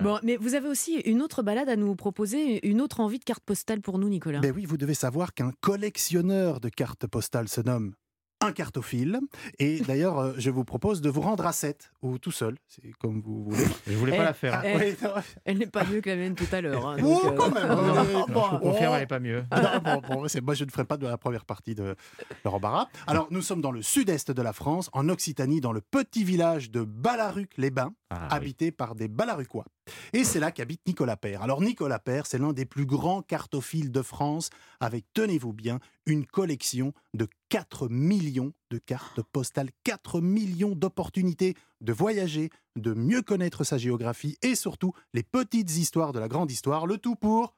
[0.00, 3.24] Bon, mais vous avez aussi une autre balade à nous proposer, une autre envie de
[3.24, 4.40] carte postale pour nous, Nicolas.
[4.40, 7.94] Ben oui, vous devez savoir qu'un collectionneur de cartes postales se nomme
[8.42, 9.20] un cartophile.
[9.58, 12.92] Et d'ailleurs, euh, je vous propose de vous rendre à 7 ou tout seul, c'est
[13.00, 13.64] comme vous voulez.
[13.86, 14.62] Je voulais pas la faire.
[14.64, 15.10] oui, non,
[15.44, 16.86] Elle n'est pas mieux que la mienne tout à l'heure.
[16.86, 19.20] hein, Oh, euh, quand même non, euh, non, bon, Je vous confirme, elle est pas
[19.20, 19.44] mieux.
[19.50, 21.96] Non, bon, bon, c'est- moi, je ne ferai pas de la première partie de
[22.44, 22.88] leur embarras.
[23.06, 26.70] Alors, nous sommes dans le sud-est de la France, en Occitanie, dans le petit village
[26.70, 28.36] de Balaruc-les-Bains, Ah, oui.
[28.36, 29.64] habité par des Balarucois.
[30.12, 31.42] Et c'est là qu'habite Nicolas Père.
[31.42, 36.26] Alors, Nicolas Père, c'est l'un des plus grands cartophiles de France, avec, tenez-vous bien, une
[36.26, 43.64] collection de 4 millions de cartes postales, 4 millions d'opportunités de voyager, de mieux connaître
[43.64, 47.54] sa géographie et surtout les petites histoires de la grande histoire, le tout pour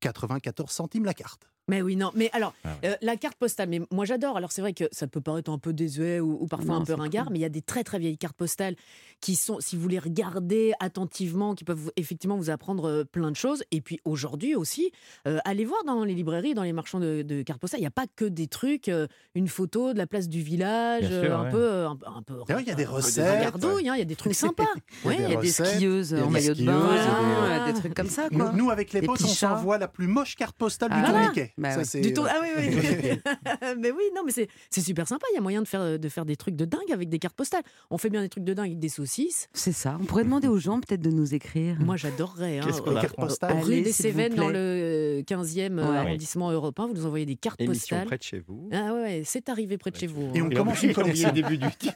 [0.00, 1.50] 94 centimes la carte.
[1.68, 2.10] Mais oui, non.
[2.14, 4.36] Mais alors, Ah euh, la carte postale, mais moi j'adore.
[4.36, 6.84] Alors c'est vrai que ça peut paraître un peu désuet ou, ou parfois Non, un
[6.84, 7.32] peu ringard, cool.
[7.34, 8.74] mais il y a des très très vieilles cartes postales
[9.20, 13.30] qui sont, si vous les regardez attentivement, qui peuvent vous- effectivement vous apprendre euh, plein
[13.30, 13.62] de choses.
[13.70, 14.92] Et puis aujourd'hui aussi,
[15.26, 17.86] euh, allez voir dans les librairies, dans les marchands de, de cartes postales, il n'y
[17.88, 21.36] a pas que des trucs, euh, une photo de la place du village, sûr, euh,
[21.36, 21.50] un, ouais.
[21.50, 22.34] peu, euh, un, peu- un peu.
[22.46, 23.24] D'ailleurs, il y a des recettes.
[23.26, 23.34] hein,
[23.80, 24.64] Il y a des trucs sympas.
[25.04, 27.74] Il y a des Il y a des recettes, skieuses en maillot de bain, des
[27.78, 28.52] trucs comme ça, Nous, quoi.
[28.52, 31.52] nous, avec les potes, on s'envoie la plus moche carte postale du Ah, tourniquet.
[31.58, 31.84] Bah Ça, ouais.
[31.84, 33.20] c'est- Du tour- Ah oui, oui, oui.
[33.78, 35.26] mais oui, non, mais c'est super sympa.
[35.32, 37.36] Il y a moyen de faire, de faire des trucs de dingue avec des cartes
[37.36, 37.62] postales.
[37.90, 39.48] On fait bien des trucs de dingue avec des saucisses.
[39.52, 39.96] C'est ça.
[40.00, 41.76] On pourrait demander aux gens peut-être de nous écrire.
[41.80, 42.58] Moi, j'adorerais.
[42.60, 43.58] Hein, Euh, cartes postales.
[43.62, 45.96] Rue des Cévennes, dans le 15e Ouais.
[45.96, 48.06] arrondissement européen, vous nous envoyez des cartes Émission postales.
[48.06, 48.68] près de chez vous.
[48.72, 50.30] Ah ouais, c'est arrivé près de chez vous.
[50.34, 50.44] Et hein.
[50.46, 51.28] on Il a commence une collection.
[51.28, 51.94] le début du titre.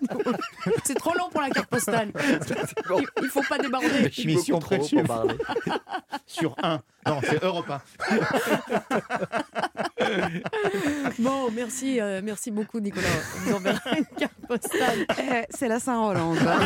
[0.85, 2.11] C'est trop long pour la carte postale.
[2.17, 3.89] Il, il faut pas déborder.
[4.25, 5.73] Mission Beaucoup près de trop chez vous.
[6.27, 6.81] Sur un.
[7.07, 7.83] Non, c'est Europe 1.
[11.19, 13.07] Bon, merci, euh, merci beaucoup, Nicolas.
[13.37, 15.07] Vous enverra une carte postale.
[15.19, 16.35] Eh, c'est la Saint-Roland.
[16.35, 16.57] quoi.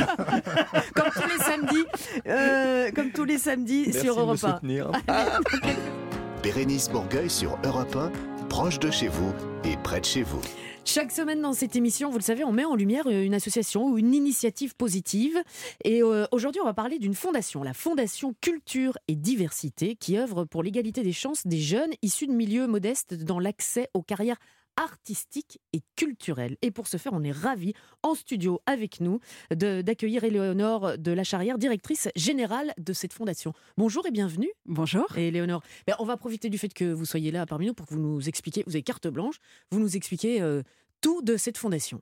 [0.94, 1.85] Comme tous les samedis,
[2.27, 4.55] euh, comme tous les samedis Merci sur Europe 1.
[4.55, 4.90] soutenir.
[6.42, 9.33] Bérénice Bourgueil sur Europe 1, proche de chez vous
[9.64, 10.40] et près de chez vous.
[10.88, 13.99] Chaque semaine dans cette émission, vous le savez, on met en lumière une association ou
[13.99, 15.37] une initiative positive.
[15.83, 20.44] Et euh, aujourd'hui, on va parler d'une fondation, la Fondation Culture et Diversité, qui œuvre
[20.44, 24.38] pour l'égalité des chances des jeunes issus de milieux modestes dans l'accès aux carrières
[24.77, 26.57] artistiques et culturelles.
[26.62, 31.25] Et pour ce faire, on est ravis en studio avec nous d'accueillir Éléonore de la
[31.25, 33.53] Charrière, directrice générale de cette fondation.
[33.77, 34.51] Bonjour et bienvenue.
[34.67, 35.17] Bonjour.
[35.17, 37.87] Et Léonore, ben, on va profiter du fait que vous soyez là parmi nous pour
[37.87, 39.37] que vous nous expliquiez, vous avez carte blanche,
[39.71, 40.62] vous nous expliquez euh,
[41.01, 42.01] tout de cette fondation.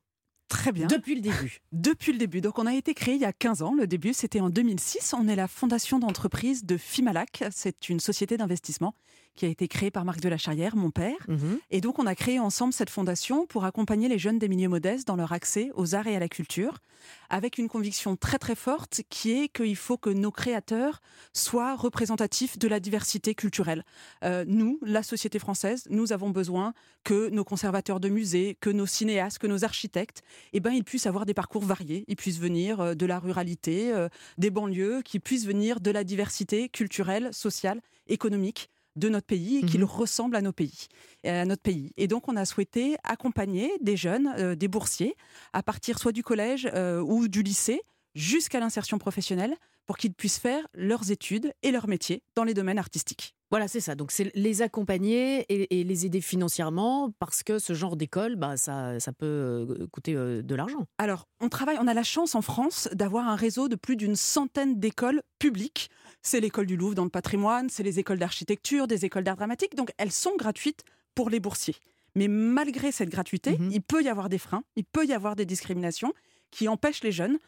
[0.49, 0.87] Très bien.
[0.87, 1.61] Depuis le début.
[1.73, 2.41] Depuis le début.
[2.41, 3.75] Donc, on a été créé il y a 15 ans.
[3.75, 5.15] Le début, c'était en 2006.
[5.19, 7.45] On est la fondation d'entreprise de Fimalac.
[7.51, 8.95] C'est une société d'investissement
[9.35, 11.17] qui a été créée par Marc de la Charrière, mon père.
[11.29, 11.59] Mhm.
[11.71, 15.07] Et donc, on a créé ensemble cette fondation pour accompagner les jeunes des milieux modestes
[15.07, 16.79] dans leur accès aux arts et à la culture,
[17.31, 21.01] avec une conviction très très forte qui est qu'il faut que nos créateurs
[21.33, 23.85] soient représentatifs de la diversité culturelle.
[24.23, 28.87] Euh, nous, la société française, nous avons besoin que nos conservateurs de musées, que nos
[28.87, 32.05] cinéastes, que nos architectes, eh ben, ils puissent avoir des parcours variés.
[32.09, 36.05] Ils puissent venir euh, de la ruralité, euh, des banlieues, qu'ils puissent venir de la
[36.05, 40.87] diversité culturelle, sociale, économique de notre pays et qu'ils ressemblent à nos pays,
[41.25, 41.93] à notre pays.
[41.97, 45.17] Et donc, on a souhaité accompagner des jeunes, euh, des boursiers,
[45.53, 47.83] à partir soit du collège euh, ou du lycée
[48.15, 52.79] jusqu'à l'insertion professionnelle pour qu'ils puissent faire leurs études et leur métier dans les domaines
[52.79, 53.35] artistiques.
[53.51, 53.95] Voilà, c'est ça.
[53.95, 58.57] Donc, c'est les accompagner et, et les aider financièrement parce que ce genre d'école, bah,
[58.57, 60.87] ça, ça peut euh, coûter euh, de l'argent.
[60.99, 64.17] Alors, on travaille, on a la chance en France d'avoir un réseau de plus d'une
[64.17, 65.91] centaine d'écoles publiques.
[66.23, 69.75] C'est l'école du Louvre dans le patrimoine, c'est les écoles d'architecture, des écoles d'art dramatique.
[69.77, 70.83] Donc, elles sont gratuites
[71.15, 71.77] pour les boursiers.
[72.17, 73.71] Mais malgré cette gratuité, Mhm.
[73.73, 76.13] il peut y avoir des freins, il peut y avoir des discriminations
[76.51, 77.39] qui empêchent les jeunes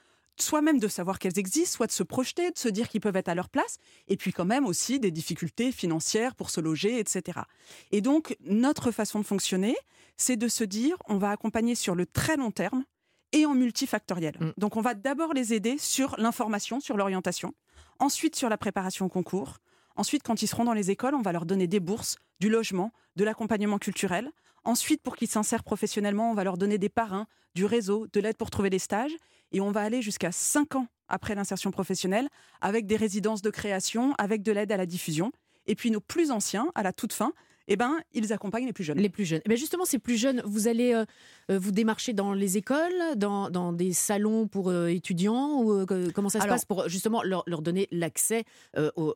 [0.43, 3.17] soit même de savoir qu'elles existent, soit de se projeter, de se dire qu'ils peuvent
[3.17, 6.99] être à leur place, et puis quand même aussi des difficultés financières pour se loger,
[6.99, 7.41] etc.
[7.91, 9.77] Et donc, notre façon de fonctionner,
[10.17, 12.85] c'est de se dire, on va accompagner sur le très long terme
[13.33, 14.37] et en multifactoriel.
[14.41, 14.53] Mm.
[14.57, 17.55] Donc, on va d'abord les aider sur l'information, sur l'orientation,
[17.99, 19.59] ensuite sur la préparation au concours.
[19.97, 22.93] Ensuite, quand ils seront dans les écoles, on va leur donner des bourses, du logement,
[23.17, 24.31] de l'accompagnement culturel.
[24.65, 28.37] Ensuite, pour qu'ils s'insèrent professionnellement, on va leur donner des parrains, du réseau, de l'aide
[28.37, 29.17] pour trouver des stages.
[29.57, 32.29] Et on va aller jusqu'à 5 ans après l'insertion professionnelle,
[32.61, 35.33] avec des résidences de création, avec de l'aide à la diffusion.
[35.67, 37.33] Et puis nos plus anciens, à la toute fin,
[37.69, 38.99] eh ben, ils accompagnent les plus jeunes.
[38.99, 39.41] Les plus jeunes.
[39.47, 41.05] Eh bien, justement, ces plus jeunes, vous allez euh,
[41.51, 46.11] euh, vous démarcher dans les écoles, dans, dans des salons pour euh, étudiants ou euh,
[46.15, 48.45] Comment ça se Alors- passe pour justement leur, leur donner l'accès
[48.97, 49.15] au-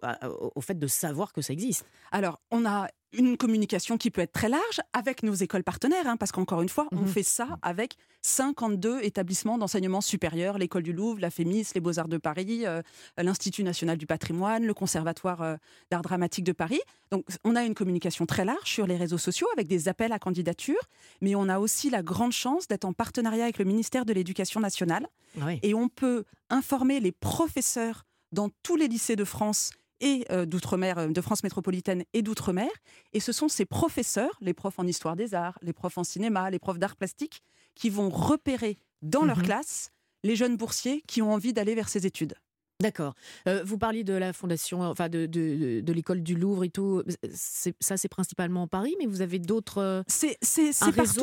[0.55, 1.85] au fait de savoir que ça existe?
[2.13, 6.17] Alors, on a une communication qui peut être très large avec nos écoles partenaires, hein,
[6.17, 7.07] parce qu'encore une fois, on Mhm.
[7.09, 12.19] fait ça avec 52 établissements d'enseignement supérieur, l'école du Louvre, la FEMIS, les Beaux-Arts de
[12.19, 12.83] Paris, euh,
[13.19, 15.57] l'Institut national du patrimoine, le Conservatoire euh,
[15.91, 16.81] d'art dramatique de Paris.
[17.11, 20.19] Donc, on a une communication très large sur les réseaux sociaux avec des appels à
[20.19, 20.81] candidature,
[21.21, 24.61] mais on a aussi la grande chance d'être en partenariat avec le ministère de l'Éducation
[24.61, 25.07] nationale
[25.43, 25.59] Oui.
[25.63, 30.99] et on peut informer les professeurs dans tous les lycées de France et euh, d'outre-mer,
[30.99, 32.71] euh, de France métropolitaine et d'outre-mer.
[33.13, 36.51] Et ce sont ces professeurs, les profs en histoire des arts, les profs en cinéma,
[36.51, 37.43] les profs d'art plastique,
[37.75, 39.45] qui vont repérer dans leur Mhm.
[39.45, 39.91] classe
[40.25, 42.35] les jeunes boursiers qui ont envie d'aller vers ces études.
[42.81, 43.15] D'accord.
[43.47, 47.03] Euh, vous parliez de la fondation, enfin de, de, de l'école du Louvre et tout.
[47.33, 49.79] C'est- Ça, c'est principalement Paris, mais vous avez d'autres.
[49.79, 50.37] euh, C'est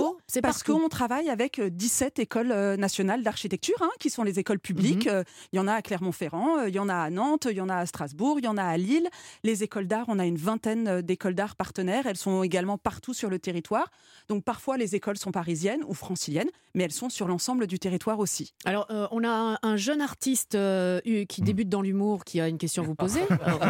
[0.02, 4.24] partout, c'est parce qu'on travaille avec euh, 17 écoles euh, nationales d'architecture, hein, qui sont
[4.24, 5.06] les écoles publiques.
[5.08, 5.14] Mhm.
[5.14, 7.58] Euh, Il y en a à Clermont-Ferrand, euh, il y en a à Nantes, il
[7.58, 9.08] y en a à Strasbourg, il y en a à Lille.
[9.44, 12.06] Les écoles d'art, on a une vingtaine euh, d'écoles d'art partenaires.
[12.06, 13.90] Elles sont également partout sur le territoire.
[14.30, 18.20] Donc parfois, les écoles sont parisiennes ou franciliennes, mais elles sont sur l'ensemble du territoire
[18.20, 18.54] aussi.
[18.66, 22.48] Alors, euh, on a un, un jeune artiste euh, qui débute dans l'humour qui a
[22.48, 23.22] une question à vous poser.
[23.32, 23.70] Euh,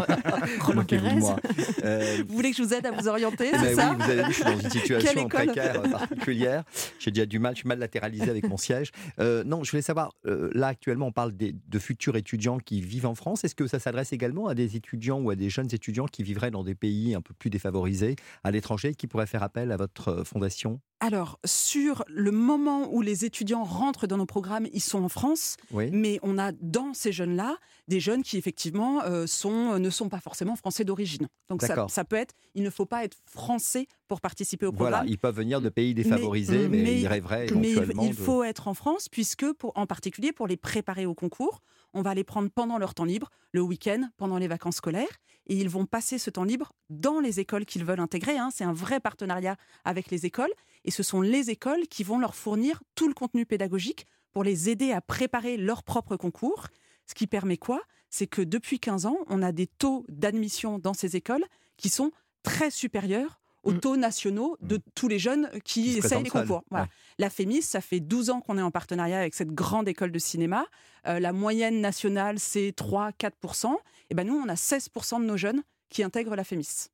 [0.62, 1.16] Roland Pérez.
[1.16, 1.36] moi.
[1.84, 4.12] Euh, Vous voulez que je vous aide à vous orienter, Ben c'est ça oui, vous
[4.12, 6.64] avez vu, je suis dans une situation précaire euh, particulière.
[7.00, 8.92] J'ai déjà du mal, je suis mal latéralisé avec mon siège.
[9.20, 12.82] Euh, non, je voulais savoir, euh, là actuellement, on parle des- de futurs étudiants qui
[12.82, 13.44] vivent en France.
[13.44, 16.52] Est-ce que ça s'adresse également à des étudiants ou à des jeunes étudiants qui vivraient
[16.52, 20.24] dans des pays un peu plus défavorisés, à l'étranger, qui pourraient faire appel à votre
[20.26, 20.80] fondation?
[21.00, 25.56] Alors, sur le moment où les étudiants rentrent dans nos programmes, ils sont en France,
[25.72, 25.92] Oui.
[25.92, 27.58] mais on a dans ces jeunes-là
[27.88, 31.28] des jeunes qui effectivement euh, sont, euh, ne sont pas forcément français d'origine.
[31.50, 35.12] Donc ça, peut être, il ne faut pas être français pour participer au Voilà, programme.
[35.14, 38.68] ils peuvent venir de pays défavorisés, mais, mais- ils rêveraient Mais il- de- faut être
[38.68, 41.62] en France, puisque, pour, en particulier pour les préparer au concours,
[41.94, 45.08] on va les prendre pendant leur temps libre, le week-end, pendant les vacances scolaires,
[45.46, 48.38] et ils vont passer ce temps libre dans les écoles qu'ils veulent intégrer.
[48.38, 48.50] hein.
[48.52, 49.56] C'est un vrai partenariat
[49.86, 50.52] avec les écoles,
[50.88, 54.70] et ce sont les écoles qui vont leur fournir tout le contenu pédagogique pour les
[54.70, 56.68] aider à préparer leur propre concours.
[57.06, 57.82] Ce qui permet quoi?
[58.10, 61.44] C'est que depuis 15 ans, on a des taux d'admission dans ces écoles
[61.76, 63.80] qui sont très supérieurs aux Mm.
[63.82, 66.64] taux nationaux de tous les jeunes qui, Qui essayent les concours.
[66.70, 66.86] Voilà.
[66.86, 66.92] Ouais.
[67.18, 70.20] La FEMIS, ça fait 12 ans qu'on est en partenariat avec cette grande école de
[70.20, 70.66] cinéma.
[71.06, 73.76] Euh, la moyenne nationale, c'est 3-4%.
[74.10, 76.88] Et ben nous, on a 16% de nos jeunes qui intègrent la FEMIS.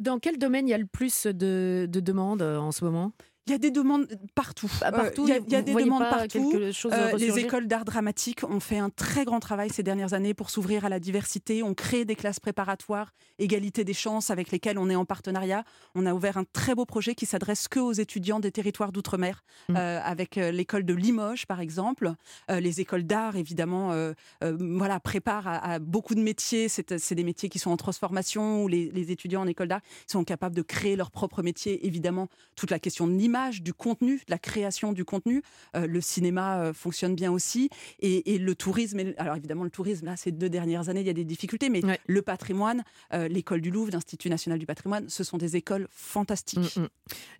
[0.00, 3.12] Dans, quel domaine il y a le plus de, de demandes euh, en ce moment?
[3.46, 4.70] Il y a des demandes partout.
[4.80, 6.52] Bah, Euh, Partout, Il y a, y des demandes partout.
[6.54, 10.48] Euh, les écoles d'art dramatique ont fait un très grand travail ces dernières années pour
[10.48, 11.62] s'ouvrir à la diversité.
[11.62, 15.64] On crée des classes préparatoires, égalité des chances, avec lesquelles on est en partenariat.
[15.94, 19.42] On a ouvert un très beau projet qui s'adresse que aux étudiants des territoires d'outre-mer,
[19.68, 19.76] Mm.
[19.76, 22.12] euh, avec l'école de Limoges, par exemple.
[22.48, 23.92] Les écoles d'art, évidemment,
[24.40, 26.68] voilà, préparent à, à beaucoup de métiers.
[26.68, 29.80] C'est c'est des métiers qui sont en transformation, où les, les étudiants en école d'art
[30.06, 31.86] sont capables de créer leur propre métier.
[31.86, 35.42] Évidemment, toute la question de l'image, du contenu, de la création du contenu.
[35.76, 37.68] Euh, le cinéma euh, fonctionne bien aussi.
[38.00, 41.06] Et, et le tourisme, et- alors évidemment, le tourisme, là, ces deux dernières années, il
[41.06, 41.98] y a des difficultés, mais Ouais.
[42.06, 46.76] le patrimoine, euh, l'école du Louvre, l'Institut national du patrimoine, ce sont des écoles fantastiques.
[46.76, 46.88] Mm, mm.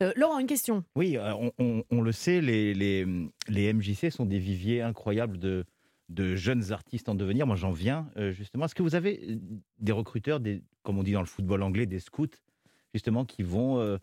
[0.03, 0.85] Euh, Laurent, une question.
[0.97, 3.07] Oui, euh, on, on- on le sait, les, les,
[3.49, 5.65] les MJC sont des viviers incroyables de,
[6.09, 7.47] de jeunes artistes en devenir.
[7.47, 8.65] Moi, j'en viens euh, justement.
[8.67, 9.39] Est-ce que vous avez
[9.79, 12.27] des recruteurs, des, comme on dit dans le football anglais, des scouts,
[12.93, 13.97] justement, qui vont euh,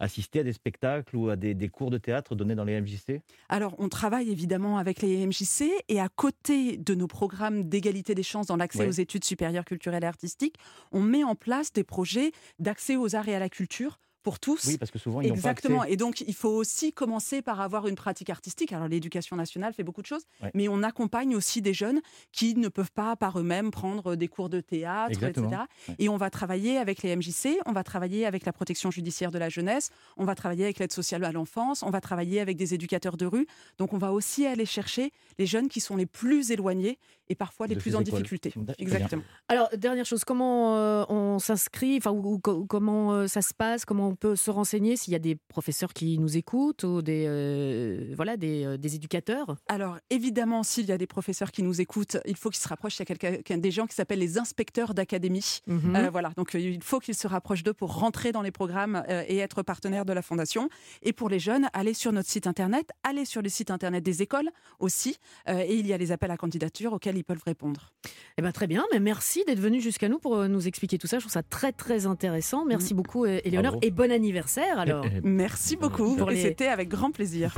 [0.00, 3.20] assister à des spectacles ou à des, des cours de théâtre donnés dans les MJC
[3.48, 8.22] Alors, on travaille évidemment avec les MJC et à côté de nos programmes d'égalité des
[8.22, 10.56] chances dans l'accès aux études supérieures culturelles et artistiques,
[10.92, 14.66] on met en place des projets d'accès aux arts et à la culture pour tous.
[14.66, 15.80] Oui, parce que souvent, ils pas Exactement.
[15.80, 15.94] accès.
[15.94, 18.74] Et donc, il faut aussi commencer par avoir une pratique artistique.
[18.74, 20.50] Alors, l'éducation nationale fait beaucoup de choses, Ouais.
[20.52, 24.50] mais on accompagne aussi des jeunes qui ne peuvent pas par eux-mêmes prendre des cours
[24.50, 25.48] de théâtre, Exactement.
[25.48, 25.62] etc.
[25.88, 25.94] Ouais.
[25.98, 29.38] Et on va travailler avec les MJC, on va travailler avec la protection judiciaire de
[29.38, 29.88] la jeunesse,
[30.18, 33.24] on va travailler avec l'aide sociale à l'enfance, on va travailler avec des éducateurs de
[33.24, 33.46] rue.
[33.78, 37.66] Donc, on va aussi aller chercher les jeunes qui sont les plus éloignés et parfois
[37.66, 38.22] les plus en écoles.
[38.22, 38.52] difficulté.
[38.78, 39.22] Exactement.
[39.48, 43.52] Alors, dernière chose, comment euh, on s'inscrit, enfin, ou, ou co- comment euh, ça se
[43.54, 47.02] passe, comment on peut se renseigner s'il y a des professeurs qui nous écoutent ou
[47.02, 49.56] des, euh, voilà, des, euh, des éducateurs?
[49.68, 52.96] Alors, évidemment, s'il y a des professeurs qui nous écoutent, il faut qu'ils se rapprochent.
[52.98, 55.60] Il y a quelqu'un- des gens qui s'appellent les inspecteurs d'académie.
[55.66, 55.96] Mhm.
[55.96, 59.02] Euh, voilà, donc euh, il faut qu'ils se rapprochent d'eux pour rentrer dans les programmes
[59.08, 60.68] euh, et être partenaires de la fondation.
[61.02, 64.22] Et pour les jeunes, allez sur notre site internet, allez sur le site internet des
[64.22, 65.16] écoles aussi,
[65.48, 67.92] euh, et il y a les appels à candidature auxquels ils peuvent répondre.
[68.38, 71.06] Eh ben, très bien, mais merci d'être venu jusqu'à nous pour euh, nous expliquer tout
[71.06, 71.18] ça.
[71.18, 72.64] Je trouve ça très très intéressant.
[72.64, 75.04] Merci beaucoup, euh, Éléonore, et bon anniversaire alors.
[75.06, 77.54] Eh, eh, Merci beaucoup, Pour et les- c'était avec grand plaisir.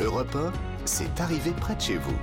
[0.00, 0.52] Europe 1,
[0.86, 2.16] c'est arrivé près de chez vous.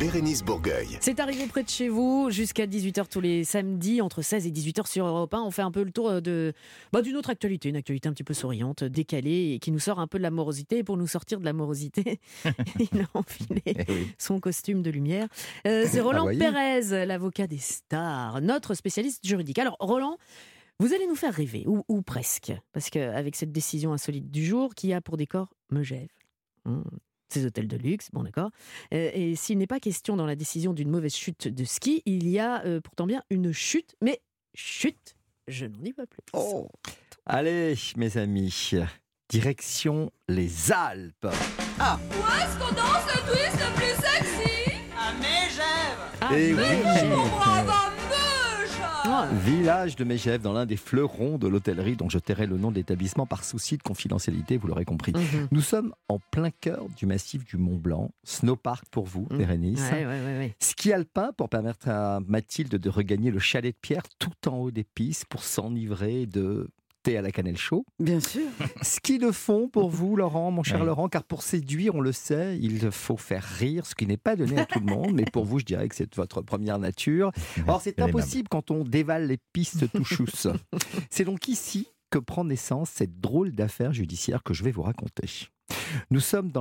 [0.00, 0.96] Bérénice Bourgueil.
[1.02, 4.86] C'est arrivé près de chez vous jusqu'à 18h tous les samedis, entre 16 et 18h
[4.90, 5.42] sur Europe 1.
[5.42, 6.54] On fait un peu le tour euh, de
[6.90, 10.00] bah, d'une autre actualité, une actualité un petit peu souriante, décalée et qui nous sort
[10.00, 10.78] un peu de la morosité.
[10.78, 12.18] Et pour nous sortir de la morosité,
[12.78, 14.08] il a enfilé Eh oui.
[14.16, 15.28] son costume de lumière.
[15.66, 16.38] Euh, c'est Roland voyez.
[16.38, 19.58] Pérez, l'avocat des stars, notre spécialiste juridique.
[19.58, 20.16] Alors, Roland,
[20.78, 24.74] vous allez nous faire rêver, ou, ou presque, parce qu'avec cette décision insolite du jour,
[24.74, 26.08] qui a pour décor Megève.
[26.64, 26.84] Hum,
[27.32, 28.50] Ces hôtels de luxe, bon d'accord.
[28.92, 32.28] Euh, et s'il n'est pas question dans la décision d'une mauvaise chute de ski, il
[32.28, 34.20] y a euh, pourtant bien une chute, mais
[34.54, 35.14] chute,
[35.46, 36.20] je n'en dis pas plus.
[36.32, 36.68] Oh.
[37.26, 38.72] Allez, mes amis,
[39.28, 41.26] direction les Alpes.
[41.26, 44.72] Est-ce qu'on danse le twist le plus sexy?
[46.22, 47.99] Ah Eh oui.
[49.04, 52.70] Ah, Village de Megève, dans l'un des fleurons de l'hôtellerie, dont je tairai le nom
[52.70, 55.12] de l'établissement par souci de confidentialité, vous l'aurez compris.
[55.12, 55.48] mhm.
[55.50, 58.10] Nous sommes en plein cœur du massif du Mont Blanc.
[58.24, 59.38] Snowpark pour vous, Mm.
[59.38, 59.80] Bérénice.
[59.90, 60.56] Ouais, ouais, ouais, ouais.
[60.60, 64.70] Ski alpin pour permettre à Mathilde de regagner le chalet de pierre tout en haut
[64.70, 66.68] des pistes pour s'enivrer de
[67.02, 67.84] thé à la cannelle chaud.
[67.98, 68.46] Bien sûr.
[68.82, 70.86] Ski de fond pour vous, Laurent, mon cher Oui.
[70.86, 74.36] Laurent, car pour séduire, on le sait, il faut faire rire, ce qui n'est pas
[74.36, 77.32] donné à tout le monde, mais pour vous, je dirais que c'est votre première nature.
[77.66, 80.46] Or, c'est impossible quand on dévale les pistes tout chousse.
[81.10, 85.48] C'est donc ici que prend naissance cette drôle d'affaire judiciaire que je vais vous raconter.
[86.10, 86.58] Nous sommes dans